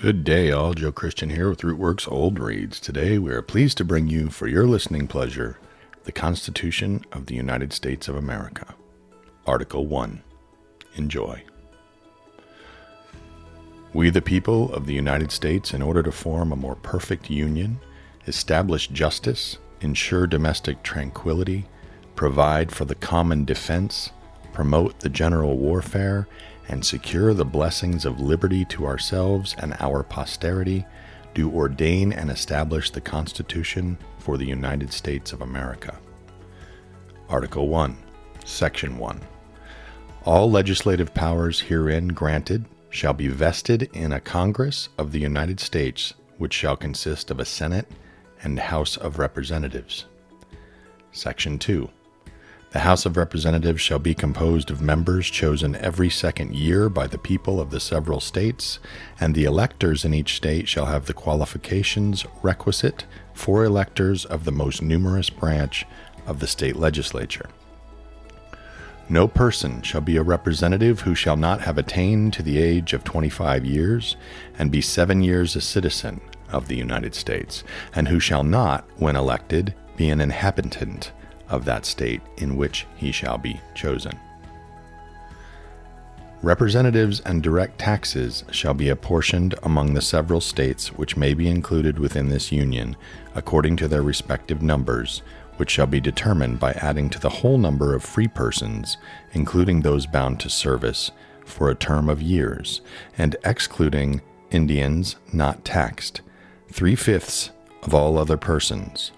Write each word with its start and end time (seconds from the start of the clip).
Good 0.00 0.22
day, 0.22 0.52
all. 0.52 0.74
Joe 0.74 0.92
Christian 0.92 1.28
here 1.30 1.50
with 1.50 1.62
Rootworks 1.62 2.08
Old 2.08 2.38
Reads. 2.38 2.78
Today, 2.78 3.18
we 3.18 3.32
are 3.32 3.42
pleased 3.42 3.76
to 3.78 3.84
bring 3.84 4.06
you, 4.06 4.30
for 4.30 4.46
your 4.46 4.64
listening 4.64 5.08
pleasure, 5.08 5.58
the 6.04 6.12
Constitution 6.12 7.04
of 7.10 7.26
the 7.26 7.34
United 7.34 7.72
States 7.72 8.06
of 8.06 8.14
America. 8.14 8.76
Article 9.44 9.86
1. 9.86 10.22
Enjoy. 10.94 11.42
We, 13.92 14.10
the 14.10 14.22
people 14.22 14.72
of 14.72 14.86
the 14.86 14.94
United 14.94 15.32
States, 15.32 15.74
in 15.74 15.82
order 15.82 16.04
to 16.04 16.12
form 16.12 16.52
a 16.52 16.56
more 16.56 16.76
perfect 16.76 17.28
union, 17.28 17.80
establish 18.28 18.86
justice, 18.86 19.58
ensure 19.80 20.28
domestic 20.28 20.84
tranquility, 20.84 21.66
provide 22.14 22.70
for 22.70 22.84
the 22.84 22.94
common 22.94 23.44
defense, 23.44 24.12
promote 24.52 25.00
the 25.00 25.08
general 25.08 25.58
warfare, 25.58 26.28
and 26.68 26.84
secure 26.84 27.34
the 27.34 27.44
blessings 27.44 28.04
of 28.04 28.20
liberty 28.20 28.64
to 28.66 28.86
ourselves 28.86 29.54
and 29.58 29.74
our 29.80 30.02
posterity, 30.02 30.84
do 31.34 31.50
ordain 31.50 32.12
and 32.12 32.30
establish 32.30 32.90
the 32.90 33.00
Constitution 33.00 33.98
for 34.18 34.36
the 34.36 34.46
United 34.46 34.92
States 34.92 35.32
of 35.32 35.40
America. 35.40 35.98
Article 37.28 37.68
1, 37.68 37.96
Section 38.44 38.98
1. 38.98 39.20
All 40.24 40.50
legislative 40.50 41.14
powers 41.14 41.60
herein 41.60 42.08
granted 42.08 42.64
shall 42.90 43.12
be 43.12 43.28
vested 43.28 43.88
in 43.92 44.12
a 44.12 44.20
Congress 44.20 44.88
of 44.98 45.12
the 45.12 45.20
United 45.20 45.60
States, 45.60 46.14
which 46.38 46.54
shall 46.54 46.76
consist 46.76 47.30
of 47.30 47.40
a 47.40 47.44
Senate 47.44 47.86
and 48.42 48.58
House 48.58 48.96
of 48.96 49.18
Representatives. 49.18 50.06
Section 51.12 51.58
2. 51.58 51.88
The 52.70 52.80
House 52.80 53.06
of 53.06 53.16
Representatives 53.16 53.80
shall 53.80 53.98
be 53.98 54.14
composed 54.14 54.70
of 54.70 54.82
members 54.82 55.30
chosen 55.30 55.74
every 55.76 56.10
second 56.10 56.54
year 56.54 56.90
by 56.90 57.06
the 57.06 57.16
people 57.16 57.62
of 57.62 57.70
the 57.70 57.80
several 57.80 58.20
states, 58.20 58.78
and 59.18 59.34
the 59.34 59.44
electors 59.44 60.04
in 60.04 60.12
each 60.12 60.36
state 60.36 60.68
shall 60.68 60.84
have 60.84 61.06
the 61.06 61.14
qualifications 61.14 62.26
requisite 62.42 63.06
for 63.32 63.64
electors 63.64 64.26
of 64.26 64.44
the 64.44 64.52
most 64.52 64.82
numerous 64.82 65.30
branch 65.30 65.86
of 66.26 66.40
the 66.40 66.46
state 66.46 66.76
legislature. 66.76 67.48
No 69.08 69.26
person 69.26 69.80
shall 69.80 70.02
be 70.02 70.18
a 70.18 70.22
representative 70.22 71.00
who 71.00 71.14
shall 71.14 71.38
not 71.38 71.62
have 71.62 71.78
attained 71.78 72.34
to 72.34 72.42
the 72.42 72.58
age 72.58 72.92
of 72.92 73.02
25 73.02 73.64
years 73.64 74.16
and 74.58 74.70
be 74.70 74.82
seven 74.82 75.22
years 75.22 75.56
a 75.56 75.62
citizen 75.62 76.20
of 76.52 76.68
the 76.68 76.76
United 76.76 77.14
States, 77.14 77.64
and 77.94 78.08
who 78.08 78.20
shall 78.20 78.44
not, 78.44 78.86
when 78.96 79.16
elected, 79.16 79.74
be 79.96 80.10
an 80.10 80.20
inhabitant 80.20 81.12
of 81.48 81.64
that 81.64 81.86
state 81.86 82.20
in 82.36 82.56
which 82.56 82.86
he 82.96 83.12
shall 83.12 83.38
be 83.38 83.60
chosen. 83.74 84.18
Representatives 86.40 87.18
and 87.20 87.42
direct 87.42 87.80
taxes 87.80 88.44
shall 88.52 88.74
be 88.74 88.88
apportioned 88.88 89.56
among 89.64 89.94
the 89.94 90.00
several 90.00 90.40
states 90.40 90.92
which 90.92 91.16
may 91.16 91.34
be 91.34 91.48
included 91.48 91.98
within 91.98 92.28
this 92.28 92.52
Union, 92.52 92.96
according 93.34 93.76
to 93.76 93.88
their 93.88 94.02
respective 94.02 94.62
numbers, 94.62 95.22
which 95.56 95.70
shall 95.70 95.86
be 95.86 95.98
determined 95.98 96.60
by 96.60 96.72
adding 96.74 97.10
to 97.10 97.18
the 97.18 97.28
whole 97.28 97.58
number 97.58 97.92
of 97.92 98.04
free 98.04 98.28
persons, 98.28 98.98
including 99.32 99.80
those 99.80 100.06
bound 100.06 100.38
to 100.38 100.48
service, 100.48 101.10
for 101.44 101.70
a 101.70 101.74
term 101.74 102.08
of 102.08 102.22
years, 102.22 102.82
and 103.16 103.34
excluding 103.44 104.20
Indians 104.52 105.16
not 105.32 105.64
taxed, 105.64 106.20
three 106.70 106.94
fifths 106.94 107.50
of 107.82 107.94
all 107.94 108.16
other 108.16 108.36
persons, 108.36 109.10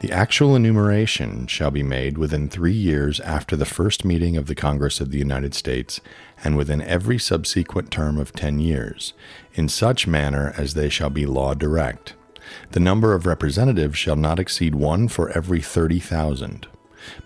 the 0.00 0.10
actual 0.12 0.56
enumeration 0.56 1.46
shall 1.46 1.70
be 1.70 1.82
made 1.82 2.18
within 2.18 2.48
three 2.48 2.72
years 2.72 3.20
after 3.20 3.54
the 3.54 3.64
first 3.64 4.04
meeting 4.04 4.36
of 4.36 4.46
the 4.46 4.54
Congress 4.54 5.00
of 5.00 5.10
the 5.10 5.18
United 5.18 5.54
States, 5.54 6.00
and 6.42 6.56
within 6.56 6.82
every 6.82 7.18
subsequent 7.18 7.90
term 7.90 8.18
of 8.18 8.32
ten 8.32 8.58
years, 8.58 9.12
in 9.54 9.68
such 9.68 10.06
manner 10.06 10.52
as 10.56 10.74
they 10.74 10.88
shall 10.88 11.10
be 11.10 11.24
law 11.24 11.54
direct. 11.54 12.14
The 12.72 12.80
number 12.80 13.14
of 13.14 13.26
representatives 13.26 13.96
shall 13.96 14.16
not 14.16 14.40
exceed 14.40 14.74
one 14.74 15.08
for 15.08 15.30
every 15.30 15.60
thirty 15.60 16.00
thousand. 16.00 16.66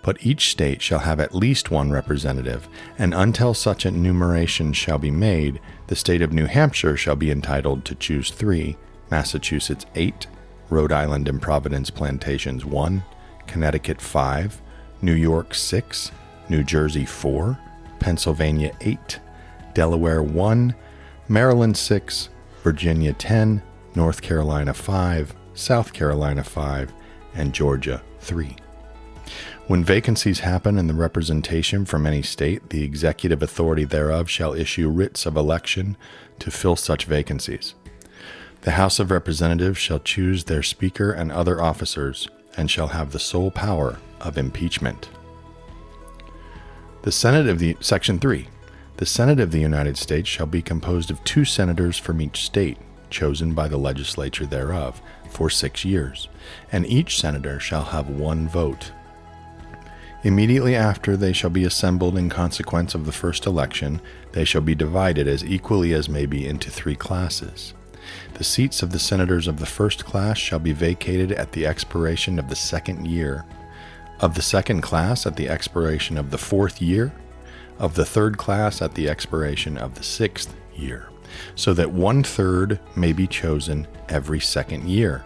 But 0.01 0.25
each 0.25 0.49
state 0.49 0.81
shall 0.81 0.99
have 0.99 1.19
at 1.19 1.35
least 1.35 1.69
one 1.69 1.91
representative, 1.91 2.67
and 2.97 3.13
until 3.13 3.53
such 3.53 3.85
enumeration 3.85 4.73
shall 4.73 4.97
be 4.97 5.11
made, 5.11 5.59
the 5.87 5.95
state 5.95 6.21
of 6.21 6.33
New 6.33 6.45
Hampshire 6.45 6.97
shall 6.97 7.15
be 7.15 7.29
entitled 7.29 7.85
to 7.85 7.95
choose 7.95 8.31
three, 8.31 8.77
Massachusetts 9.11 9.85
eight, 9.95 10.27
Rhode 10.69 10.91
Island 10.91 11.27
and 11.27 11.41
Providence 11.41 11.89
plantations 11.89 12.65
1, 12.65 13.03
Connecticut 13.47 14.01
5, 14.01 14.61
New 15.01 15.13
York 15.13 15.55
6, 15.55 16.11
New 16.49 16.63
Jersey 16.63 17.05
4, 17.05 17.57
Pennsylvania 17.99 18.75
8, 18.81 19.19
Delaware 19.73 20.23
1, 20.23 20.75
Maryland 21.29 21.77
6, 21.77 22.29
Virginia 22.63 23.13
10, 23.13 23.61
North 23.95 24.21
Carolina 24.21 24.73
5, 24.73 25.35
South 25.53 25.93
Carolina 25.93 26.43
5, 26.43 26.93
and 27.35 27.53
Georgia 27.53 28.01
3. 28.19 28.55
When 29.67 29.83
vacancies 29.83 30.39
happen 30.39 30.77
in 30.77 30.87
the 30.87 30.93
representation 30.93 31.83
from 31.83 32.07
any 32.07 32.21
state, 32.21 32.69
the 32.69 32.83
executive 32.83 33.43
authority 33.43 33.83
thereof 33.83 34.29
shall 34.29 34.53
issue 34.53 34.89
writs 34.89 35.25
of 35.25 35.35
election 35.35 35.97
to 36.39 36.51
fill 36.51 36.77
such 36.77 37.05
vacancies. 37.05 37.75
The 38.61 38.71
House 38.71 38.99
of 38.99 39.11
Representatives 39.11 39.77
shall 39.77 39.99
choose 39.99 40.43
their 40.43 40.63
Speaker 40.63 41.11
and 41.11 41.31
other 41.31 41.61
officers, 41.61 42.27
and 42.57 42.69
shall 42.69 42.87
have 42.87 43.11
the 43.11 43.19
sole 43.19 43.51
power 43.51 43.99
of 44.19 44.37
impeachment. 44.37 45.09
The 47.03 47.11
Senate 47.11 47.47
of 47.47 47.59
the 47.59 47.77
Section 47.79 48.19
3. 48.19 48.47
The 48.97 49.05
Senate 49.05 49.39
of 49.39 49.51
the 49.51 49.59
United 49.59 49.95
States 49.95 50.27
shall 50.27 50.47
be 50.47 50.61
composed 50.61 51.11
of 51.11 51.23
two 51.23 51.45
senators 51.45 51.97
from 51.97 52.19
each 52.19 52.43
state, 52.43 52.79
chosen 53.09 53.53
by 53.53 53.67
the 53.67 53.77
legislature 53.77 54.45
thereof, 54.45 55.01
for 55.29 55.49
six 55.49 55.85
years, 55.85 56.27
and 56.71 56.85
each 56.85 57.19
senator 57.19 57.59
shall 57.59 57.83
have 57.83 58.09
one 58.09 58.47
vote. 58.47 58.91
Immediately 60.23 60.75
after 60.75 61.15
they 61.15 61.31
shall 61.31 61.51
be 61.51 61.63
assembled 61.63 62.17
in 62.17 62.27
consequence 62.27 62.95
of 62.95 63.05
the 63.05 63.11
first 63.11 63.45
election, 63.45 64.01
they 64.31 64.43
shall 64.43 64.61
be 64.61 64.75
divided 64.75 65.27
as 65.27 65.45
equally 65.45 65.93
as 65.93 66.09
may 66.09 66.25
be 66.25 66.47
into 66.47 66.71
three 66.71 66.95
classes. 66.95 67.75
The 68.35 68.43
seats 68.43 68.83
of 68.83 68.91
the 68.91 68.99
senators 68.99 69.47
of 69.47 69.59
the 69.59 69.65
first 69.65 70.05
class 70.05 70.37
shall 70.37 70.59
be 70.59 70.73
vacated 70.73 71.31
at 71.31 71.51
the 71.51 71.65
expiration 71.65 72.39
of 72.39 72.49
the 72.49 72.55
second 72.55 73.07
year, 73.07 73.45
of 74.19 74.35
the 74.35 74.41
second 74.41 74.81
class 74.81 75.25
at 75.25 75.35
the 75.35 75.49
expiration 75.49 76.17
of 76.17 76.31
the 76.31 76.37
fourth 76.37 76.81
year, 76.81 77.13
of 77.79 77.95
the 77.95 78.05
third 78.05 78.37
class 78.37 78.81
at 78.81 78.95
the 78.95 79.09
expiration 79.09 79.77
of 79.77 79.95
the 79.95 80.03
sixth 80.03 80.55
year, 80.75 81.09
so 81.55 81.73
that 81.73 81.91
one 81.91 82.23
third 82.23 82.79
may 82.95 83.13
be 83.13 83.27
chosen 83.27 83.87
every 84.09 84.39
second 84.39 84.87
year. 84.89 85.23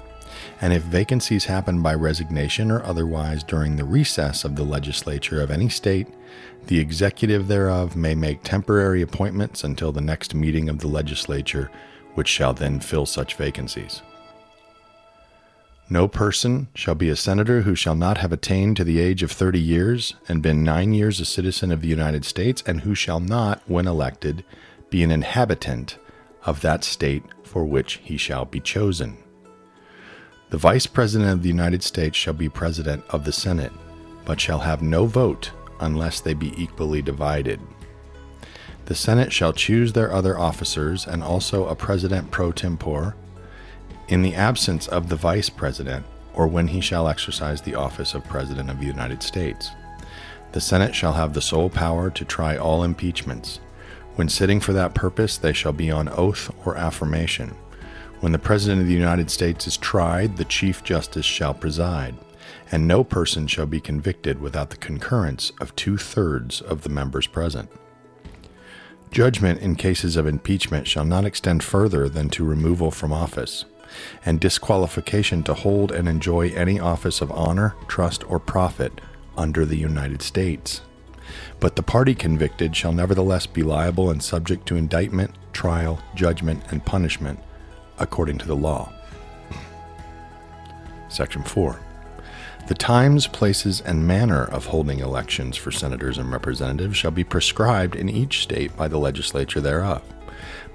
And 0.59 0.73
if 0.73 0.83
vacancies 0.83 1.45
happen 1.45 1.81
by 1.81 1.95
resignation 1.95 2.71
or 2.71 2.83
otherwise 2.83 3.43
during 3.43 3.75
the 3.75 3.83
recess 3.83 4.43
of 4.43 4.55
the 4.55 4.63
legislature 4.63 5.41
of 5.41 5.51
any 5.51 5.69
state, 5.69 6.07
the 6.67 6.79
executive 6.79 7.47
thereof 7.47 7.95
may 7.95 8.15
make 8.15 8.43
temporary 8.43 9.01
appointments 9.01 9.63
until 9.63 9.91
the 9.91 10.01
next 10.01 10.35
meeting 10.35 10.69
of 10.69 10.79
the 10.79 10.87
legislature 10.87 11.71
which 12.15 12.27
shall 12.27 12.53
then 12.53 12.79
fill 12.79 13.05
such 13.05 13.35
vacancies. 13.35 14.01
No 15.89 16.07
person 16.07 16.69
shall 16.73 16.95
be 16.95 17.09
a 17.09 17.17
senator 17.17 17.63
who 17.63 17.75
shall 17.75 17.95
not 17.95 18.19
have 18.19 18.31
attained 18.31 18.77
to 18.77 18.85
the 18.85 18.99
age 18.99 19.23
of 19.23 19.31
thirty 19.31 19.59
years 19.59 20.15
and 20.29 20.41
been 20.41 20.63
nine 20.63 20.93
years 20.93 21.19
a 21.19 21.25
citizen 21.25 21.69
of 21.69 21.81
the 21.81 21.89
United 21.89 22.23
States, 22.23 22.63
and 22.65 22.81
who 22.81 22.95
shall 22.95 23.19
not, 23.19 23.61
when 23.67 23.87
elected, 23.87 24.45
be 24.89 25.03
an 25.03 25.11
inhabitant 25.11 25.97
of 26.45 26.61
that 26.61 26.83
state 26.85 27.23
for 27.43 27.65
which 27.65 27.99
he 28.03 28.15
shall 28.15 28.45
be 28.45 28.61
chosen. 28.61 29.17
The 30.49 30.57
Vice 30.57 30.87
President 30.87 31.29
of 31.29 31.43
the 31.43 31.49
United 31.49 31.83
States 31.83 32.17
shall 32.17 32.33
be 32.33 32.47
President 32.47 33.03
of 33.09 33.25
the 33.25 33.33
Senate, 33.33 33.73
but 34.23 34.39
shall 34.39 34.59
have 34.59 34.81
no 34.81 35.05
vote 35.05 35.51
unless 35.81 36.21
they 36.21 36.33
be 36.33 36.53
equally 36.61 37.01
divided. 37.01 37.59
The 38.91 38.97
Senate 38.97 39.31
shall 39.31 39.53
choose 39.53 39.93
their 39.93 40.11
other 40.11 40.37
officers 40.37 41.07
and 41.07 41.23
also 41.23 41.65
a 41.65 41.77
president 41.77 42.29
pro 42.29 42.51
tempore 42.51 43.15
in 44.09 44.21
the 44.21 44.35
absence 44.35 44.85
of 44.85 45.07
the 45.07 45.15
vice 45.15 45.49
president 45.49 46.05
or 46.33 46.45
when 46.45 46.67
he 46.67 46.81
shall 46.81 47.07
exercise 47.07 47.61
the 47.61 47.75
office 47.75 48.13
of 48.13 48.25
President 48.25 48.69
of 48.69 48.81
the 48.81 48.85
United 48.85 49.23
States. 49.23 49.69
The 50.51 50.59
Senate 50.59 50.93
shall 50.93 51.13
have 51.13 51.33
the 51.33 51.41
sole 51.41 51.69
power 51.69 52.09
to 52.09 52.25
try 52.25 52.57
all 52.57 52.83
impeachments. 52.83 53.61
When 54.15 54.27
sitting 54.27 54.59
for 54.59 54.73
that 54.73 54.93
purpose, 54.93 55.37
they 55.37 55.53
shall 55.53 55.71
be 55.71 55.89
on 55.89 56.09
oath 56.09 56.53
or 56.65 56.75
affirmation. 56.75 57.55
When 58.19 58.33
the 58.33 58.39
President 58.39 58.81
of 58.81 58.87
the 58.87 58.93
United 58.93 59.31
States 59.31 59.67
is 59.67 59.77
tried, 59.77 60.35
the 60.35 60.43
Chief 60.43 60.83
Justice 60.83 61.25
shall 61.25 61.53
preside, 61.53 62.15
and 62.73 62.89
no 62.89 63.05
person 63.05 63.47
shall 63.47 63.67
be 63.67 63.79
convicted 63.79 64.41
without 64.41 64.69
the 64.69 64.75
concurrence 64.75 65.53
of 65.61 65.73
two 65.77 65.95
thirds 65.95 66.59
of 66.59 66.81
the 66.81 66.89
members 66.89 67.25
present. 67.25 67.69
Judgment 69.11 69.59
in 69.59 69.75
cases 69.75 70.15
of 70.15 70.25
impeachment 70.25 70.87
shall 70.87 71.03
not 71.03 71.25
extend 71.25 71.61
further 71.61 72.07
than 72.07 72.29
to 72.29 72.45
removal 72.45 72.91
from 72.91 73.11
office, 73.11 73.65
and 74.25 74.39
disqualification 74.39 75.43
to 75.43 75.53
hold 75.53 75.91
and 75.91 76.07
enjoy 76.07 76.49
any 76.51 76.79
office 76.79 77.19
of 77.19 77.29
honor, 77.31 77.75
trust, 77.89 78.23
or 78.31 78.39
profit 78.39 79.01
under 79.37 79.65
the 79.65 79.75
United 79.75 80.21
States. 80.21 80.79
But 81.59 81.75
the 81.75 81.83
party 81.83 82.15
convicted 82.15 82.73
shall 82.73 82.93
nevertheless 82.93 83.45
be 83.45 83.63
liable 83.63 84.09
and 84.09 84.23
subject 84.23 84.65
to 84.67 84.77
indictment 84.77 85.31
trial, 85.51 86.01
judgment, 86.15 86.63
and 86.71 86.85
punishment 86.85 87.37
according 87.99 88.37
to 88.37 88.47
the 88.47 88.55
law. 88.55 88.93
Section 91.09 91.43
4. 91.43 91.77
The 92.67 92.75
times, 92.75 93.27
places, 93.27 93.81
and 93.81 94.07
manner 94.07 94.45
of 94.45 94.65
holding 94.65 94.99
elections 94.99 95.57
for 95.57 95.71
senators 95.71 96.17
and 96.17 96.31
representatives 96.31 96.95
shall 96.95 97.11
be 97.11 97.23
prescribed 97.23 97.95
in 97.95 98.07
each 98.07 98.43
state 98.43 98.75
by 98.77 98.87
the 98.87 98.99
legislature 98.99 99.59
thereof. 99.59 100.01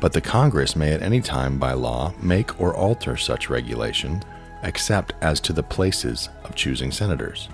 But 0.00 0.12
the 0.12 0.20
Congress 0.20 0.76
may 0.76 0.92
at 0.92 1.02
any 1.02 1.20
time 1.20 1.58
by 1.58 1.72
law 1.72 2.12
make 2.20 2.60
or 2.60 2.74
alter 2.74 3.16
such 3.16 3.48
regulation, 3.48 4.22
except 4.62 5.14
as 5.22 5.40
to 5.40 5.52
the 5.52 5.62
places 5.62 6.28
of 6.44 6.54
choosing 6.54 6.90
senators. 6.90 7.48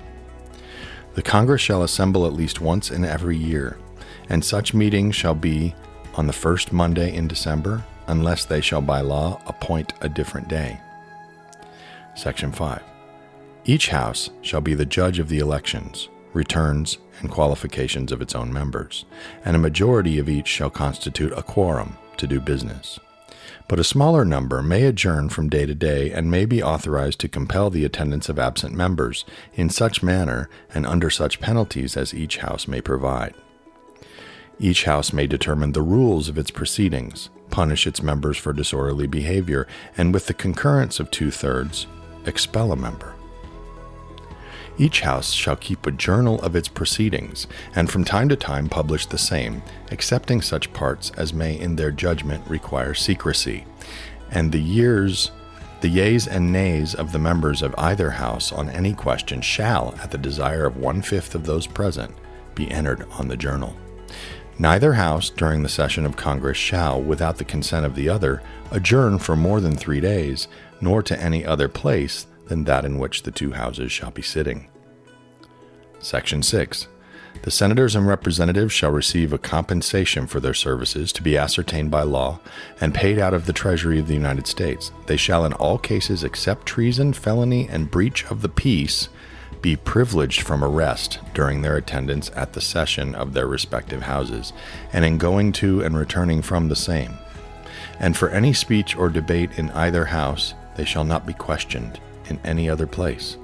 The 1.14 1.22
Congress 1.22 1.60
shall 1.60 1.82
assemble 1.82 2.26
at 2.26 2.32
least 2.32 2.60
once 2.60 2.90
in 2.90 3.04
every 3.04 3.36
year, 3.36 3.78
and 4.28 4.44
such 4.44 4.74
meeting 4.74 5.10
shall 5.10 5.34
be 5.34 5.74
on 6.14 6.26
the 6.26 6.32
first 6.32 6.72
Monday 6.72 7.14
in 7.14 7.28
December, 7.28 7.84
unless 8.08 8.44
they 8.44 8.60
shall 8.60 8.82
by 8.82 9.02
law 9.02 9.40
appoint 9.46 9.92
a 10.00 10.08
different 10.08 10.48
day. 10.48 10.80
Section 12.14 12.50
5. 12.50 12.82
Each 13.64 13.88
house 13.90 14.30
shall 14.40 14.60
be 14.60 14.74
the 14.74 14.84
judge 14.84 15.20
of 15.20 15.28
the 15.28 15.38
elections, 15.38 16.08
returns, 16.32 16.98
and 17.20 17.30
qualifications 17.30 18.10
of 18.10 18.20
its 18.20 18.34
own 18.34 18.52
members, 18.52 19.04
and 19.44 19.54
a 19.54 19.60
majority 19.60 20.18
of 20.18 20.28
each 20.28 20.48
shall 20.48 20.70
constitute 20.70 21.32
a 21.36 21.42
quorum 21.42 21.96
to 22.16 22.26
do 22.26 22.40
business. 22.40 22.98
But 23.68 23.78
a 23.78 23.84
smaller 23.84 24.24
number 24.24 24.62
may 24.62 24.82
adjourn 24.84 25.28
from 25.28 25.48
day 25.48 25.64
to 25.64 25.74
day 25.76 26.10
and 26.10 26.30
may 26.30 26.44
be 26.44 26.62
authorized 26.62 27.20
to 27.20 27.28
compel 27.28 27.70
the 27.70 27.84
attendance 27.84 28.28
of 28.28 28.38
absent 28.38 28.74
members 28.74 29.24
in 29.54 29.70
such 29.70 30.02
manner 30.02 30.50
and 30.74 30.84
under 30.84 31.08
such 31.08 31.40
penalties 31.40 31.96
as 31.96 32.12
each 32.12 32.38
house 32.38 32.66
may 32.66 32.80
provide. 32.80 33.34
Each 34.58 34.84
house 34.84 35.12
may 35.12 35.28
determine 35.28 35.72
the 35.72 35.82
rules 35.82 36.28
of 36.28 36.36
its 36.36 36.50
proceedings, 36.50 37.30
punish 37.50 37.86
its 37.86 38.02
members 38.02 38.36
for 38.36 38.52
disorderly 38.52 39.06
behavior, 39.06 39.68
and 39.96 40.12
with 40.12 40.26
the 40.26 40.34
concurrence 40.34 40.98
of 40.98 41.10
two 41.10 41.30
thirds, 41.30 41.86
expel 42.26 42.72
a 42.72 42.76
member. 42.76 43.14
Each 44.78 45.02
house 45.02 45.32
shall 45.32 45.56
keep 45.56 45.86
a 45.86 45.92
journal 45.92 46.40
of 46.40 46.56
its 46.56 46.68
proceedings, 46.68 47.46
and 47.74 47.90
from 47.90 48.04
time 48.04 48.28
to 48.30 48.36
time 48.36 48.68
publish 48.68 49.06
the 49.06 49.18
same, 49.18 49.62
excepting 49.90 50.40
such 50.40 50.72
parts 50.72 51.10
as 51.16 51.34
may 51.34 51.58
in 51.58 51.76
their 51.76 51.90
judgment 51.90 52.42
require 52.48 52.94
secrecy. 52.94 53.66
And 54.30 54.50
the 54.50 54.60
years, 54.60 55.30
the 55.82 55.88
yeas 55.88 56.26
and 56.26 56.50
nays 56.52 56.94
of 56.94 57.12
the 57.12 57.18
members 57.18 57.60
of 57.60 57.74
either 57.76 58.10
house 58.10 58.50
on 58.50 58.70
any 58.70 58.94
question 58.94 59.42
shall, 59.42 59.94
at 60.02 60.10
the 60.10 60.18
desire 60.18 60.64
of 60.64 60.78
one 60.78 61.02
fifth 61.02 61.34
of 61.34 61.44
those 61.44 61.66
present, 61.66 62.14
be 62.54 62.70
entered 62.70 63.06
on 63.12 63.28
the 63.28 63.36
journal. 63.36 63.76
Neither 64.58 64.94
house 64.94 65.28
during 65.28 65.62
the 65.62 65.68
session 65.68 66.06
of 66.06 66.16
Congress 66.16 66.56
shall, 66.56 67.00
without 67.00 67.36
the 67.36 67.44
consent 67.44 67.84
of 67.84 67.94
the 67.94 68.08
other, 68.08 68.42
adjourn 68.70 69.18
for 69.18 69.36
more 69.36 69.60
than 69.60 69.76
three 69.76 70.00
days, 70.00 70.48
nor 70.80 71.02
to 71.02 71.20
any 71.20 71.44
other 71.44 71.68
place 71.68 72.26
than 72.46 72.64
that 72.64 72.84
in 72.84 72.98
which 72.98 73.22
the 73.22 73.30
two 73.30 73.52
houses 73.52 73.92
shall 73.92 74.10
be 74.10 74.22
sitting. 74.22 74.68
Section 76.00 76.42
6. 76.42 76.88
The 77.42 77.50
senators 77.50 77.96
and 77.96 78.06
representatives 78.06 78.72
shall 78.72 78.90
receive 78.90 79.32
a 79.32 79.38
compensation 79.38 80.26
for 80.26 80.38
their 80.38 80.54
services 80.54 81.12
to 81.12 81.22
be 81.22 81.36
ascertained 81.36 81.90
by 81.90 82.02
law 82.02 82.40
and 82.80 82.94
paid 82.94 83.18
out 83.18 83.34
of 83.34 83.46
the 83.46 83.52
Treasury 83.52 83.98
of 83.98 84.06
the 84.06 84.14
United 84.14 84.46
States. 84.46 84.92
They 85.06 85.16
shall, 85.16 85.44
in 85.44 85.52
all 85.54 85.78
cases 85.78 86.22
except 86.22 86.66
treason, 86.66 87.12
felony, 87.12 87.68
and 87.68 87.90
breach 87.90 88.24
of 88.26 88.42
the 88.42 88.48
peace, 88.48 89.08
be 89.60 89.76
privileged 89.76 90.42
from 90.42 90.62
arrest 90.62 91.20
during 91.34 91.62
their 91.62 91.76
attendance 91.76 92.30
at 92.36 92.52
the 92.52 92.60
session 92.60 93.14
of 93.14 93.32
their 93.32 93.46
respective 93.46 94.02
houses, 94.02 94.52
and 94.92 95.04
in 95.04 95.18
going 95.18 95.52
to 95.52 95.82
and 95.82 95.96
returning 95.96 96.42
from 96.42 96.68
the 96.68 96.76
same. 96.76 97.14
And 97.98 98.16
for 98.16 98.28
any 98.28 98.52
speech 98.52 98.96
or 98.96 99.08
debate 99.08 99.50
in 99.56 99.70
either 99.70 100.06
house, 100.06 100.54
they 100.76 100.84
shall 100.84 101.04
not 101.04 101.26
be 101.26 101.34
questioned 101.34 102.00
in 102.32 102.40
any 102.44 102.68
other 102.68 102.86
place. 102.86 103.36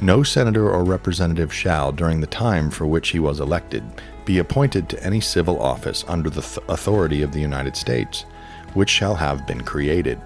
No 0.00 0.22
senator 0.22 0.70
or 0.70 0.82
representative 0.82 1.52
shall, 1.52 1.92
during 1.92 2.20
the 2.20 2.26
time 2.26 2.70
for 2.70 2.86
which 2.86 3.10
he 3.10 3.18
was 3.18 3.38
elected, 3.38 3.84
be 4.24 4.38
appointed 4.38 4.88
to 4.88 5.04
any 5.04 5.20
civil 5.20 5.60
office 5.60 6.04
under 6.08 6.30
the 6.30 6.40
th- 6.40 6.58
authority 6.68 7.22
of 7.22 7.32
the 7.32 7.40
United 7.40 7.76
States, 7.76 8.22
which 8.72 8.88
shall 8.88 9.14
have 9.14 9.46
been 9.46 9.60
created, 9.60 10.18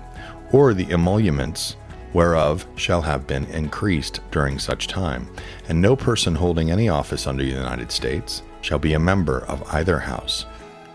or 0.53 0.75
the 0.75 0.91
emoluments 0.93 1.76
whereof 2.12 2.65
shall 2.76 3.03
have 3.03 3.26
been 3.26 3.44
increased 3.47 4.21
during 4.31 4.59
such 4.59 4.87
time, 4.87 5.29
and 5.69 5.81
no 5.81 5.97
person 5.97 6.37
holding 6.37 6.71
any 6.71 6.88
office 6.88 7.26
under 7.26 7.43
the 7.43 7.50
United 7.50 7.91
States 7.91 8.43
shall 8.61 8.79
be 8.79 8.94
a 8.94 8.99
member 8.99 9.41
of 9.47 9.62
either 9.75 9.99
house 9.99 10.47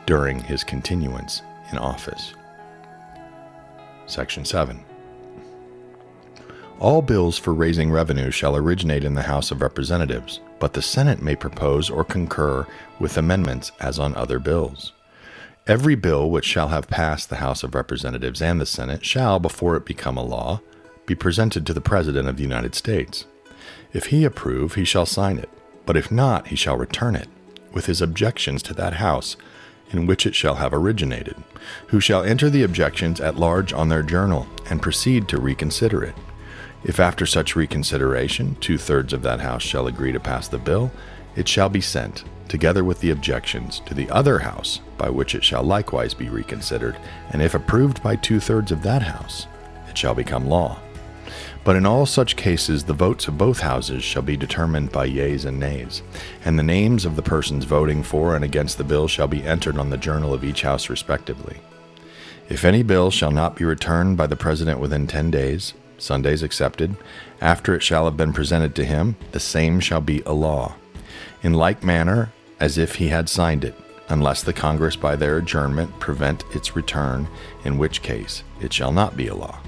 during 0.06 0.40
his 0.40 0.64
continuance 0.64 1.42
in 1.72 1.78
office. 1.78 2.34
Section 4.08 4.46
7. 4.46 4.84
All 6.80 7.02
bills 7.02 7.38
for 7.38 7.54
raising 7.54 7.92
revenue 7.92 8.32
shall 8.32 8.56
originate 8.56 9.04
in 9.04 9.14
the 9.14 9.24
House 9.24 9.52
of 9.52 9.62
Representatives, 9.62 10.40
but 10.60 10.72
the 10.72 10.82
Senate 10.82 11.22
may 11.22 11.36
propose 11.36 11.90
or 11.90 12.06
concur 12.06 12.66
with 13.00 13.18
amendments 13.18 13.74
as 13.82 14.00
on 14.00 14.16
other 14.16 14.40
bills. 14.40 14.94
Every 15.68 15.96
bill 15.96 16.32
which 16.32 16.46
shall 16.46 16.70
have 16.70 16.88
passed 16.88 17.30
the 17.30 17.38
House 17.38 17.64
of 17.64 17.76
Representatives 17.76 18.42
and 18.42 18.62
the 18.62 18.66
Senate 18.66 19.06
shall, 19.06 19.40
before 19.40 19.76
it 19.76 19.84
become 19.84 20.16
a 20.16 20.24
law, 20.24 20.62
be 21.06 21.16
presented 21.16 21.66
to 21.66 21.74
the 21.74 21.82
President 21.82 22.30
of 22.30 22.38
the 22.38 22.44
United 22.44 22.74
States. 22.76 23.26
If 23.92 24.06
he 24.06 24.24
approve, 24.24 24.76
he 24.76 24.86
shall 24.86 25.06
sign 25.06 25.38
it, 25.38 25.50
but 25.86 25.98
if 25.98 26.10
not, 26.10 26.48
he 26.48 26.56
shall 26.56 26.78
return 26.78 27.14
it, 27.14 27.28
with 27.74 27.88
his 27.88 28.02
objections 28.02 28.64
to 28.64 28.74
that 28.76 28.94
House 28.94 29.36
in 29.92 30.06
which 30.06 30.26
it 30.26 30.36
shall 30.36 30.56
have 30.56 30.74
originated, 30.74 31.36
who 31.88 32.00
shall 32.00 32.24
enter 32.24 32.50
the 32.50 32.64
objections 32.64 33.20
at 33.20 33.36
large 33.36 33.74
on 33.74 33.90
their 33.90 34.04
journal, 34.04 34.48
and 34.70 34.82
proceed 34.82 35.28
to 35.28 35.42
reconsider 35.42 36.04
it. 36.04 36.16
If 36.84 37.00
after 37.00 37.26
such 37.26 37.56
reconsideration 37.56 38.56
two 38.62 38.78
thirds 38.78 39.12
of 39.12 39.22
that 39.24 39.42
House 39.42 39.64
shall 39.64 39.88
agree 39.88 40.12
to 40.12 40.20
pass 40.20 40.48
the 40.48 40.58
bill, 40.58 40.92
it 41.36 41.48
shall 41.48 41.70
be 41.70 41.82
sent, 41.82 42.24
together 42.48 42.84
with 42.84 43.00
the 43.02 43.12
objections, 43.12 43.82
to 43.82 43.94
the 43.94 44.10
other 44.10 44.40
House, 44.40 44.80
by 44.98 45.10
which 45.10 45.36
it 45.36 45.44
shall 45.44 45.64
likewise 45.64 46.14
be 46.14 46.30
reconsidered, 46.30 46.98
and 47.32 47.42
if 47.42 47.54
approved 47.54 48.02
by 48.02 48.16
two 48.16 48.40
thirds 48.40 48.72
of 48.72 48.82
that 48.84 49.02
House, 49.02 49.48
it 49.90 49.98
shall 49.98 50.16
become 50.16 50.48
law. 50.48 50.80
But 51.64 51.76
in 51.76 51.86
all 51.86 52.06
such 52.06 52.38
cases, 52.38 52.84
the 52.84 52.94
votes 52.94 53.28
of 53.28 53.38
both 53.38 53.60
houses 53.60 54.04
shall 54.04 54.22
be 54.22 54.38
determined 54.38 54.92
by 54.92 55.06
yeas 55.06 55.46
and 55.46 55.60
nays, 55.60 56.02
and 56.46 56.58
the 56.58 56.64
names 56.64 57.06
of 57.06 57.16
the 57.16 57.22
persons 57.22 57.66
voting 57.66 58.02
for 58.02 58.36
and 58.36 58.46
against 58.46 58.78
the 58.78 58.84
bill 58.84 59.08
shall 59.08 59.28
be 59.28 59.44
entered 59.44 59.78
on 59.78 59.90
the 59.90 59.98
journal 59.98 60.34
of 60.34 60.44
each 60.44 60.62
house 60.62 60.90
respectively. 60.90 61.58
If 62.48 62.66
any 62.66 62.82
bill 62.82 63.12
shall 63.12 63.32
not 63.32 63.56
be 63.56 63.66
returned 63.66 64.18
by 64.18 64.26
the 64.26 64.36
President 64.36 64.80
within 64.80 65.06
ten 65.06 65.30
days, 65.30 65.74
Sundays 66.02 66.44
accepted, 66.44 66.96
after 67.42 67.76
it 67.76 67.84
shall 67.84 68.06
have 68.06 68.18
been 68.18 68.34
presented 68.34 68.76
to 68.76 68.86
him, 68.86 69.16
the 69.32 69.40
same 69.40 69.80
shall 69.80 70.02
be 70.02 70.22
a 70.26 70.34
law, 70.34 70.76
in 71.44 71.54
like 71.54 71.84
manner 71.84 72.32
as 72.60 72.78
if 72.78 72.96
he 72.96 73.10
had 73.10 73.30
signed 73.30 73.64
it, 73.64 73.76
unless 74.10 74.44
the 74.44 74.54
Congress 74.54 74.96
by 74.96 75.16
their 75.16 75.38
adjournment 75.38 76.00
prevent 76.00 76.44
its 76.54 76.76
return, 76.76 77.28
in 77.64 77.78
which 77.78 78.02
case 78.02 78.44
it 78.60 78.74
shall 78.74 78.92
not 78.92 79.16
be 79.16 79.28
a 79.28 79.36
law. 79.36 79.60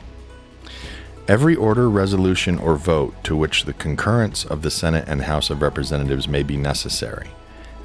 Every 1.28 1.56
order, 1.56 1.90
resolution, 1.90 2.58
or 2.58 2.76
vote 2.76 3.24
to 3.24 3.36
which 3.36 3.64
the 3.64 3.74
concurrence 3.74 4.44
of 4.44 4.64
the 4.64 4.72
Senate 4.72 5.06
and 5.08 5.22
House 5.22 5.50
of 5.50 5.62
Representatives 5.62 6.28
may 6.28 6.44
be 6.44 6.58
necessary, 6.58 7.30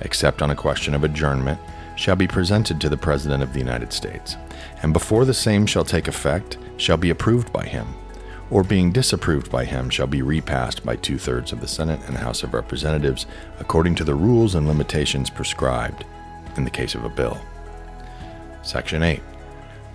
except 0.01 0.43
on 0.43 0.51
a 0.51 0.57
question 0.57 0.95
of 0.95 1.05
adjournment, 1.05 1.61
shall 1.97 2.17
be 2.17 2.27
presented 2.27 2.81
to 2.81 2.89
the 2.89 2.97
President 2.97 3.43
of 3.43 3.53
the 3.53 3.59
United 3.59 3.93
States, 3.93 4.37
and 4.83 4.93
before 4.93 5.25
the 5.25 5.35
same 5.35 5.67
shall 5.67 5.85
take 5.85 6.09
effect, 6.09 6.59
shall 6.77 6.97
be 6.97 7.11
approved 7.11 7.53
by 7.53 7.65
him 7.65 7.87
or 8.51 8.63
being 8.63 8.93
disapproved 8.93 9.51
by 9.51 9.65
him 9.65 9.91
shall 9.91 10.07
be 10.07 10.23
repassed 10.23 10.85
by 10.85 10.97
two 10.97 11.19
thirds 11.19 11.53
of 11.53 11.61
the 11.61 11.69
Senate 11.69 12.01
and 12.07 12.17
House 12.17 12.43
of 12.43 12.55
Representatives 12.55 13.27
according 13.59 13.95
to 13.97 14.05
the 14.05 14.15
rules 14.15 14.55
and 14.55 14.69
limitations 14.69 15.31
prescribed 15.31 16.05
in 16.57 16.65
the 16.65 16.71
case 16.71 16.95
of 16.95 17.05
a 17.05 17.09
bill. 17.09 17.41
Section 18.63 19.03
8. 19.03 19.21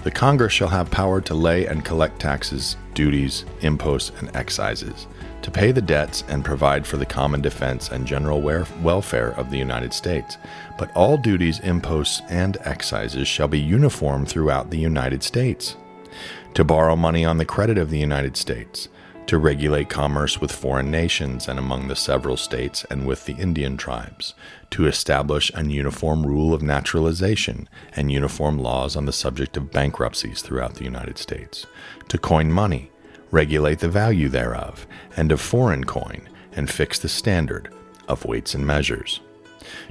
The 0.04 0.12
Congress 0.12 0.52
shall 0.52 0.68
have 0.68 0.90
power 0.90 1.22
to 1.22 1.36
lay 1.36 1.68
and 1.68 1.86
collect 1.86 2.20
taxes, 2.20 2.76
duties, 2.94 3.46
imposts, 3.62 4.12
and 4.20 4.36
excises, 4.36 5.08
to 5.44 5.52
pay 5.52 5.72
the 5.72 5.82
debts 5.82 6.24
and 6.28 6.44
provide 6.44 6.88
for 6.88 6.98
the 6.98 7.06
common 7.06 7.42
defense 7.42 7.90
and 7.90 8.08
general 8.08 8.42
welfare 8.42 9.32
of 9.32 9.52
the 9.52 9.58
United 9.58 9.94
States. 9.94 10.38
But 10.78 10.92
all 10.96 11.18
duties, 11.18 11.60
imposts, 11.60 12.22
and 12.30 12.58
excises 12.66 13.28
shall 13.28 13.48
be 13.48 13.60
uniform 13.60 14.26
throughout 14.26 14.72
the 14.72 14.80
United 14.80 15.22
States 15.24 15.78
to 16.54 16.64
borrow 16.64 16.96
money 16.96 17.26
on 17.26 17.38
the 17.38 17.46
credit 17.46 17.78
of 17.78 17.90
the 17.90 18.00
United 18.00 18.36
States, 18.38 18.90
to 19.28 19.38
regulate 19.38 19.88
commerce 19.88 20.42
with 20.42 20.52
foreign 20.52 20.92
nations 20.92 21.48
and 21.48 21.58
among 21.58 21.88
the 21.88 21.96
several 21.96 22.36
states 22.36 22.86
and 22.90 23.06
with 23.06 23.26
the 23.26 23.36
Indian 23.36 23.78
tribes, 23.78 24.34
to 24.72 24.88
establish 24.88 25.52
an 25.54 25.70
uniform 25.70 26.26
rule 26.26 26.54
of 26.54 26.62
naturalization 26.62 27.70
and 27.96 28.12
uniform 28.12 28.58
laws 28.58 28.96
on 28.96 29.06
the 29.06 29.14
subject 29.14 29.56
of 29.56 29.72
bankruptcies 29.72 30.42
throughout 30.42 30.76
the 30.76 30.84
United 30.84 31.18
States, 31.18 31.66
to 32.10 32.18
coin 32.18 32.52
money, 32.52 32.92
regulate 33.30 33.80
the 33.80 33.88
value 33.88 34.28
thereof, 34.28 34.86
and 35.16 35.32
of 35.32 35.40
foreign 35.40 35.86
coin, 35.86 36.28
and 36.54 36.70
fix 36.70 37.00
the 37.00 37.08
standard 37.08 37.74
of 38.10 38.26
weights 38.26 38.54
and 38.54 38.68
measures. 38.68 39.22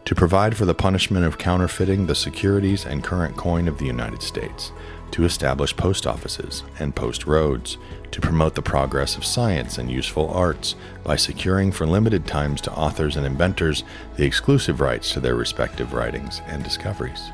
to 0.04 0.14
provide 0.14 0.56
for 0.56 0.64
the 0.64 0.74
punishment 0.74 1.24
of 1.24 1.38
counterfeiting 1.38 2.06
the 2.06 2.14
securities 2.14 2.84
and 2.84 3.04
current 3.04 3.36
coin 3.36 3.68
of 3.68 3.78
the 3.78 3.86
United 3.86 4.22
States, 4.22 4.72
to 5.12 5.24
establish 5.24 5.76
post 5.76 6.06
offices 6.06 6.62
and 6.78 6.94
post 6.94 7.26
roads, 7.26 7.76
to 8.10 8.20
promote 8.20 8.54
the 8.54 8.62
progress 8.62 9.16
of 9.16 9.24
science 9.24 9.78
and 9.78 9.90
useful 9.90 10.28
arts 10.30 10.74
by 11.04 11.16
securing 11.16 11.70
for 11.70 11.86
limited 11.86 12.26
times 12.26 12.60
to 12.60 12.72
authors 12.72 13.16
and 13.16 13.26
inventors 13.26 13.84
the 14.16 14.24
exclusive 14.24 14.80
rights 14.80 15.12
to 15.12 15.20
their 15.20 15.36
respective 15.36 15.92
writings 15.92 16.40
and 16.46 16.64
discoveries, 16.64 17.30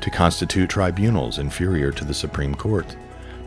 to 0.00 0.10
constitute 0.10 0.70
tribunals 0.70 1.38
inferior 1.38 1.92
to 1.92 2.04
the 2.04 2.14
Supreme 2.14 2.54
Court, 2.54 2.96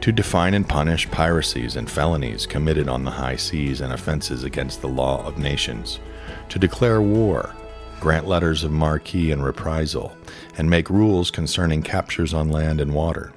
to 0.02 0.12
define 0.12 0.54
and 0.54 0.68
punish 0.68 1.10
piracies 1.10 1.76
and 1.76 1.90
felonies 1.90 2.46
committed 2.46 2.88
on 2.88 3.04
the 3.04 3.12
high 3.12 3.36
seas 3.36 3.82
and 3.82 3.92
offenses 3.92 4.44
against 4.44 4.82
the 4.82 4.88
law 4.88 5.26
of 5.26 5.38
nations, 5.38 6.00
to 6.50 6.60
declare 6.60 7.02
war, 7.02 7.54
grant 8.00 8.28
letters 8.28 8.64
of 8.64 8.72
marque 8.72 9.16
and 9.16 9.44
reprisal, 9.44 10.16
and 10.58 10.70
make 10.70 10.90
rules 10.90 11.32
concerning 11.32 11.82
captures 11.82 12.34
on 12.34 12.50
land 12.50 12.80
and 12.80 12.94
water 12.94 13.34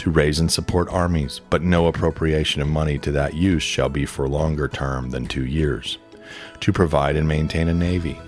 to 0.00 0.10
raise 0.10 0.40
and 0.40 0.50
support 0.50 0.88
armies, 0.88 1.42
but 1.50 1.60
no 1.60 1.86
appropriation 1.86 2.62
of 2.62 2.68
money 2.68 2.96
to 2.96 3.12
that 3.12 3.34
use 3.34 3.62
shall 3.62 3.90
be 3.90 4.06
for 4.06 4.26
longer 4.26 4.66
term 4.66 5.10
than 5.10 5.26
two 5.26 5.44
years, 5.44 5.98
to 6.58 6.72
provide 6.72 7.16
and 7.16 7.28
maintain 7.28 7.68
a 7.68 7.74
navy, 7.74 8.18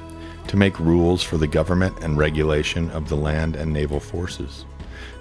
to 0.47 0.59
make 0.59 0.79
rules 0.79 1.23
for 1.23 1.39
the 1.39 1.47
government 1.47 1.97
and 2.03 2.19
regulation 2.19 2.91
of 2.91 3.09
the 3.09 3.17
land 3.17 3.57
and 3.57 3.73
naval 3.73 3.99
forces, 3.99 4.67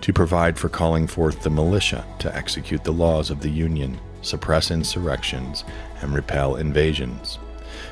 to 0.01 0.11
provide 0.11 0.59
for 0.59 0.67
calling 0.67 1.07
forth 1.07 1.41
the 1.41 1.49
militia 1.49 2.05
to 2.19 2.35
execute 2.35 2.83
the 2.83 2.91
laws 2.91 3.29
of 3.29 3.39
the 3.39 3.49
Union, 3.49 3.97
suppress 4.21 4.71
insurrections, 4.71 5.63
and 6.01 6.13
repel 6.13 6.57
invasions, 6.57 7.39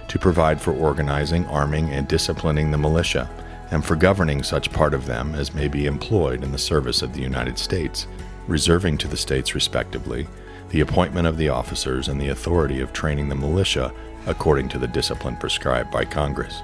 to 0.10 0.20
provide 0.20 0.60
for 0.60 0.74
organizing, 0.74 1.46
arming, 1.46 1.92
and 1.92 2.10
disciplining 2.10 2.72
the 2.72 2.78
militia, 2.78 3.30
and 3.72 3.86
for 3.86 3.96
governing 3.96 4.44
such 4.44 4.70
part 4.74 4.94
of 4.94 5.06
them 5.06 5.34
as 5.34 5.54
may 5.54 5.70
be 5.70 5.86
employed 5.86 6.44
in 6.44 6.52
the 6.52 6.58
service 6.58 7.02
of 7.02 7.14
the 7.14 7.22
United 7.22 7.58
States 7.58 8.06
reserving 8.50 8.98
to 8.98 9.08
the 9.08 9.18
states 9.18 9.56
respectively 9.56 10.28
the 10.70 10.82
appointment 10.82 11.28
of 11.28 11.38
the 11.38 11.50
officers 11.50 12.08
and 12.08 12.20
the 12.20 12.30
authority 12.30 12.80
of 12.80 12.94
training 12.94 13.30
the 13.30 13.36
militia 13.36 13.94
according 14.28 14.70
to 14.70 14.78
the 14.78 14.88
discipline 14.88 15.36
prescribed 15.36 15.92
by 15.92 16.06
Congress. 16.06 16.62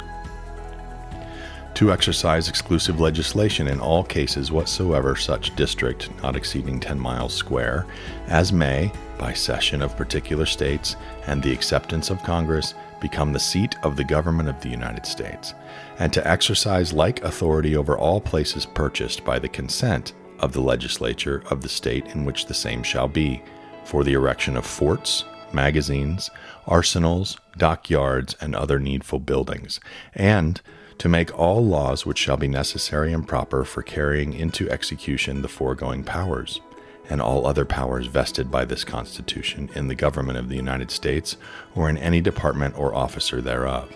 To 1.75 1.91
exercise 1.91 2.47
exclusive 2.47 3.01
legislation 3.01 3.67
in 3.67 3.81
all 3.81 4.03
cases 4.03 4.51
whatsoever 4.51 5.15
such 5.15 5.55
district 5.57 6.09
not 6.23 6.37
exceeding 6.37 6.79
10 6.79 6.97
miles 6.97 7.33
square, 7.33 7.85
as 8.27 8.53
may, 8.53 8.91
by 9.17 9.33
cession 9.33 9.81
of 9.81 9.97
particular 9.97 10.45
states 10.45 10.95
and 11.27 11.43
the 11.43 11.51
acceptance 11.51 12.09
of 12.09 12.23
Congress, 12.23 12.75
become 13.01 13.33
the 13.33 13.39
seat 13.39 13.75
of 13.83 13.97
the 13.97 14.03
government 14.05 14.47
of 14.47 14.61
the 14.61 14.69
United 14.69 15.05
States, 15.05 15.53
and 15.99 16.13
to 16.13 16.25
exercise 16.25 16.93
like 16.93 17.23
authority 17.23 17.75
over 17.75 17.97
all 17.97 18.21
places 18.21 18.65
purchased 18.65 19.25
by 19.25 19.37
the 19.37 19.49
consent 19.49 20.13
of 20.39 20.53
the 20.53 20.61
legislature 20.61 21.43
of 21.49 21.61
the 21.61 21.69
state 21.69 22.05
in 22.07 22.25
which 22.25 22.45
the 22.45 22.53
same 22.53 22.83
shall 22.83 23.07
be, 23.07 23.41
for 23.83 24.03
the 24.03 24.13
erection 24.13 24.57
of 24.57 24.65
forts, 24.65 25.25
magazines, 25.53 26.29
arsenals, 26.67 27.37
dockyards, 27.57 28.35
and 28.41 28.55
other 28.55 28.79
needful 28.79 29.19
buildings, 29.19 29.79
and 30.13 30.61
to 30.97 31.09
make 31.09 31.37
all 31.37 31.65
laws 31.65 32.05
which 32.05 32.17
shall 32.17 32.37
be 32.37 32.47
necessary 32.47 33.11
and 33.13 33.27
proper 33.27 33.63
for 33.63 33.83
carrying 33.83 34.33
into 34.33 34.69
execution 34.69 35.41
the 35.41 35.47
foregoing 35.47 36.03
powers, 36.03 36.61
and 37.09 37.21
all 37.21 37.45
other 37.45 37.65
powers 37.65 38.07
vested 38.07 38.49
by 38.49 38.65
this 38.65 38.83
Constitution 38.83 39.69
in 39.75 39.87
the 39.87 39.95
government 39.95 40.37
of 40.37 40.49
the 40.49 40.55
United 40.55 40.89
States 40.89 41.37
or 41.75 41.89
in 41.89 41.97
any 41.97 42.21
department 42.21 42.77
or 42.77 42.95
officer 42.95 43.41
thereof. 43.41 43.93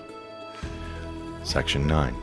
Section 1.44 1.88
9 1.88 2.16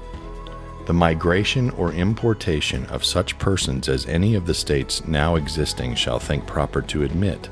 the 0.86 0.94
migration 0.94 1.70
or 1.70 1.92
importation 1.92 2.86
of 2.86 3.04
such 3.04 3.38
persons 3.38 3.88
as 3.88 4.06
any 4.06 4.34
of 4.36 4.46
the 4.46 4.54
states 4.54 5.04
now 5.06 5.34
existing 5.34 5.94
shall 5.94 6.20
think 6.20 6.46
proper 6.46 6.80
to 6.80 7.02
admit 7.02 7.50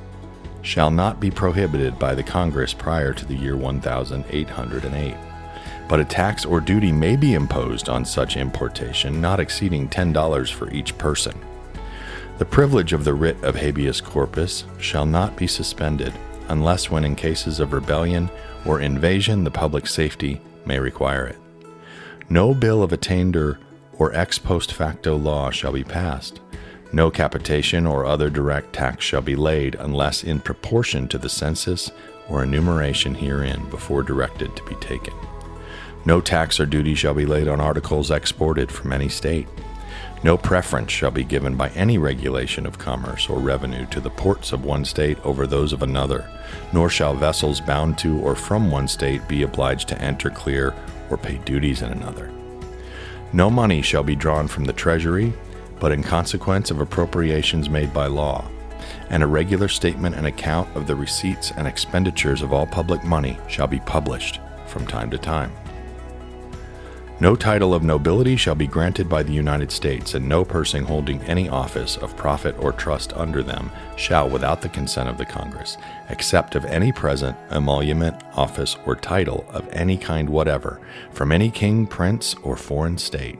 shall 0.62 0.90
not 0.90 1.20
be 1.20 1.30
prohibited 1.30 1.98
by 1.98 2.14
the 2.14 2.22
Congress 2.22 2.72
prior 2.72 3.12
to 3.12 3.26
the 3.26 3.34
year 3.34 3.56
1808. 3.56 5.16
But 5.88 6.00
a 6.00 6.04
tax 6.04 6.46
or 6.46 6.60
duty 6.60 6.90
may 6.90 7.16
be 7.16 7.34
imposed 7.34 7.90
on 7.90 8.04
such 8.04 8.38
importation 8.38 9.20
not 9.20 9.40
exceeding 9.40 9.88
$10 9.88 10.52
for 10.52 10.70
each 10.70 10.96
person. 10.96 11.38
The 12.38 12.46
privilege 12.46 12.92
of 12.92 13.04
the 13.04 13.14
writ 13.14 13.42
of 13.44 13.54
habeas 13.56 14.00
corpus 14.00 14.64
shall 14.78 15.06
not 15.06 15.36
be 15.36 15.46
suspended 15.46 16.14
unless 16.48 16.90
when 16.90 17.04
in 17.04 17.14
cases 17.14 17.60
of 17.60 17.72
rebellion 17.72 18.30
or 18.64 18.80
invasion 18.80 19.44
the 19.44 19.50
public 19.50 19.86
safety 19.86 20.40
may 20.64 20.78
require 20.78 21.26
it. 21.26 21.43
No 22.28 22.54
bill 22.54 22.82
of 22.82 22.92
attainder 22.92 23.58
or 23.98 24.14
ex 24.14 24.38
post 24.38 24.72
facto 24.72 25.16
law 25.16 25.50
shall 25.50 25.72
be 25.72 25.84
passed. 25.84 26.40
No 26.92 27.10
capitation 27.10 27.86
or 27.86 28.06
other 28.06 28.30
direct 28.30 28.72
tax 28.72 29.04
shall 29.04 29.20
be 29.20 29.36
laid 29.36 29.74
unless 29.74 30.24
in 30.24 30.40
proportion 30.40 31.08
to 31.08 31.18
the 31.18 31.28
census 31.28 31.90
or 32.28 32.42
enumeration 32.42 33.14
herein 33.14 33.68
before 33.68 34.02
directed 34.02 34.54
to 34.56 34.64
be 34.64 34.74
taken. 34.76 35.14
No 36.06 36.20
tax 36.20 36.60
or 36.60 36.66
duty 36.66 36.94
shall 36.94 37.14
be 37.14 37.26
laid 37.26 37.48
on 37.48 37.60
articles 37.60 38.10
exported 38.10 38.70
from 38.70 38.92
any 38.92 39.08
state. 39.08 39.48
No 40.22 40.38
preference 40.38 40.90
shall 40.90 41.10
be 41.10 41.24
given 41.24 41.56
by 41.56 41.68
any 41.70 41.98
regulation 41.98 42.64
of 42.64 42.78
commerce 42.78 43.28
or 43.28 43.38
revenue 43.38 43.86
to 43.86 44.00
the 44.00 44.10
ports 44.10 44.52
of 44.52 44.64
one 44.64 44.84
state 44.84 45.18
over 45.24 45.46
those 45.46 45.72
of 45.72 45.82
another, 45.82 46.30
nor 46.72 46.88
shall 46.88 47.14
vessels 47.14 47.60
bound 47.60 47.98
to 47.98 48.18
or 48.20 48.34
from 48.34 48.70
one 48.70 48.88
state 48.88 49.26
be 49.28 49.42
obliged 49.42 49.88
to 49.88 50.00
enter, 50.00 50.30
clear, 50.30 50.74
or 51.10 51.16
pay 51.16 51.38
duties 51.38 51.82
in 51.82 51.90
another. 51.90 52.30
No 53.32 53.50
money 53.50 53.82
shall 53.82 54.02
be 54.02 54.14
drawn 54.14 54.46
from 54.46 54.64
the 54.64 54.72
treasury, 54.72 55.32
but 55.80 55.92
in 55.92 56.02
consequence 56.02 56.70
of 56.70 56.80
appropriations 56.80 57.68
made 57.68 57.92
by 57.92 58.06
law, 58.06 58.44
and 59.10 59.22
a 59.22 59.26
regular 59.26 59.68
statement 59.68 60.14
and 60.14 60.26
account 60.26 60.74
of 60.76 60.86
the 60.86 60.94
receipts 60.94 61.50
and 61.52 61.66
expenditures 61.66 62.42
of 62.42 62.52
all 62.52 62.66
public 62.66 63.02
money 63.04 63.38
shall 63.48 63.66
be 63.66 63.80
published 63.80 64.40
from 64.66 64.86
time 64.86 65.10
to 65.10 65.18
time. 65.18 65.52
No 67.20 67.36
title 67.36 67.72
of 67.72 67.84
nobility 67.84 68.34
shall 68.34 68.56
be 68.56 68.66
granted 68.66 69.08
by 69.08 69.22
the 69.22 69.32
United 69.32 69.70
States, 69.70 70.14
and 70.14 70.28
no 70.28 70.44
person 70.44 70.84
holding 70.84 71.22
any 71.22 71.48
office 71.48 71.96
of 71.96 72.16
profit 72.16 72.56
or 72.58 72.72
trust 72.72 73.12
under 73.12 73.40
them 73.40 73.70
shall, 73.96 74.28
without 74.28 74.60
the 74.60 74.68
consent 74.68 75.08
of 75.08 75.16
the 75.16 75.24
Congress, 75.24 75.76
accept 76.10 76.56
of 76.56 76.64
any 76.64 76.90
present, 76.90 77.36
emolument, 77.52 78.20
office, 78.34 78.76
or 78.84 78.96
title 78.96 79.46
of 79.50 79.68
any 79.72 79.96
kind 79.96 80.28
whatever 80.28 80.80
from 81.12 81.30
any 81.30 81.50
king, 81.50 81.86
prince, 81.86 82.34
or 82.42 82.56
foreign 82.56 82.98
state. 82.98 83.38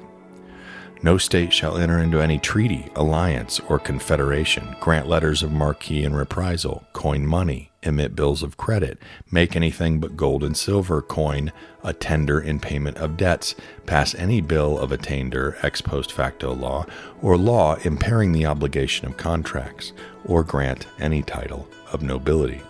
No 1.03 1.19
state 1.19 1.53
shall 1.53 1.77
enter 1.77 1.99
into 1.99 2.21
any 2.21 2.39
treaty, 2.39 2.89
alliance, 2.95 3.59
or 3.69 3.81
confederation, 3.81 4.77
grant 4.81 5.09
letters 5.09 5.43
of 5.43 5.51
marque 5.51 5.91
and 5.91 6.17
reprisal, 6.17 6.87
coin 6.93 7.27
money, 7.27 7.73
emit 7.85 8.17
bills 8.17 8.43
of 8.43 8.57
credit, 8.57 8.99
make 9.31 9.55
anything 9.55 10.01
but 10.01 10.17
gold 10.17 10.43
and 10.43 10.57
silver 10.57 11.01
coin 11.03 11.53
a 11.83 11.93
tender 11.93 12.41
in 12.41 12.59
payment 12.59 12.97
of 12.97 13.17
debts, 13.17 13.55
pass 13.87 14.15
any 14.15 14.41
bill 14.41 14.79
of 14.79 14.91
attainder 14.91 15.57
ex 15.63 15.81
post 15.81 16.13
facto 16.13 16.53
law, 16.53 16.87
or 17.23 17.37
law 17.37 17.77
impairing 17.85 18.33
the 18.33 18.47
obligation 18.47 19.07
of 19.07 19.17
contracts, 19.17 19.93
or 20.25 20.43
grant 20.43 20.87
any 20.99 21.23
title 21.23 21.69
of 21.93 22.03
nobility. 22.03 22.63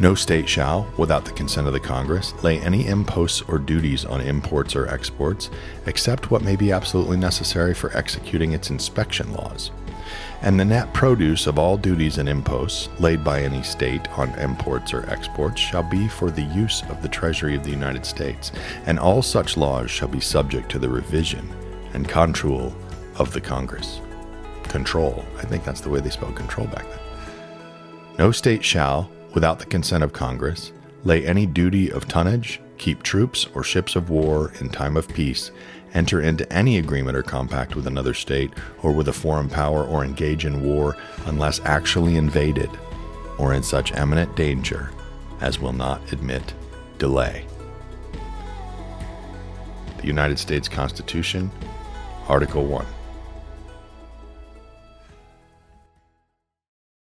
No 0.00 0.14
state 0.14 0.48
shall, 0.48 0.88
without 0.96 1.24
the 1.24 1.32
consent 1.32 1.66
of 1.66 1.72
the 1.72 1.80
Congress, 1.80 2.32
lay 2.44 2.60
any 2.60 2.86
imposts 2.86 3.42
or 3.42 3.58
duties 3.58 4.04
on 4.04 4.20
imports 4.20 4.76
or 4.76 4.86
exports, 4.86 5.50
except 5.86 6.30
what 6.30 6.42
may 6.42 6.54
be 6.54 6.70
absolutely 6.70 7.16
necessary 7.16 7.74
for 7.74 7.96
executing 7.96 8.52
its 8.52 8.70
inspection 8.70 9.32
laws. 9.32 9.72
And 10.42 10.58
the 10.58 10.64
net 10.64 10.92
produce 10.92 11.46
of 11.46 11.58
all 11.58 11.76
duties 11.76 12.18
and 12.18 12.28
imposts 12.28 12.88
laid 12.98 13.24
by 13.24 13.42
any 13.42 13.62
state 13.62 14.08
on 14.18 14.30
imports 14.38 14.94
or 14.94 15.08
exports 15.10 15.60
shall 15.60 15.82
be 15.82 16.08
for 16.08 16.30
the 16.30 16.42
use 16.42 16.82
of 16.88 17.02
the 17.02 17.08
Treasury 17.08 17.54
of 17.54 17.64
the 17.64 17.70
United 17.70 18.06
States, 18.06 18.52
and 18.86 18.98
all 18.98 19.22
such 19.22 19.56
laws 19.56 19.90
shall 19.90 20.08
be 20.08 20.20
subject 20.20 20.70
to 20.70 20.78
the 20.78 20.88
revision 20.88 21.48
and 21.94 22.08
control 22.08 22.74
of 23.16 23.32
the 23.32 23.40
Congress. 23.40 24.00
Control. 24.64 25.24
I 25.38 25.42
think 25.42 25.64
that's 25.64 25.80
the 25.80 25.90
way 25.90 26.00
they 26.00 26.10
spelled 26.10 26.36
control 26.36 26.66
back 26.66 26.88
then. 26.88 26.98
No 28.18 28.32
state 28.32 28.64
shall, 28.64 29.10
without 29.34 29.58
the 29.58 29.66
consent 29.66 30.04
of 30.04 30.12
Congress, 30.12 30.72
lay 31.04 31.24
any 31.24 31.46
duty 31.46 31.90
of 31.90 32.08
tonnage, 32.08 32.60
keep 32.76 33.02
troops 33.02 33.46
or 33.54 33.62
ships 33.62 33.96
of 33.96 34.10
war 34.10 34.52
in 34.60 34.68
time 34.68 34.96
of 34.96 35.08
peace, 35.08 35.50
enter 35.94 36.20
into 36.20 36.50
any 36.52 36.78
agreement 36.78 37.16
or 37.16 37.22
compact 37.22 37.76
with 37.76 37.86
another 37.86 38.14
state 38.14 38.52
or 38.82 38.92
with 38.92 39.08
a 39.08 39.12
foreign 39.12 39.48
power, 39.48 39.84
or 39.84 40.04
engage 40.04 40.44
in 40.44 40.62
war 40.62 40.96
unless 41.26 41.60
actually 41.60 42.16
invaded 42.16 42.70
or 43.38 43.54
in 43.54 43.62
such 43.62 43.92
imminent 43.92 44.34
danger 44.36 44.90
as 45.40 45.60
will 45.60 45.72
not 45.72 46.12
admit 46.12 46.54
delay. 46.98 47.46
The 49.98 50.06
United 50.06 50.38
States 50.38 50.68
Constitution, 50.68 51.50
Article 52.28 52.66
1. 52.66 52.86